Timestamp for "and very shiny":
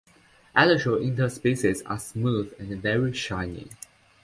2.57-3.69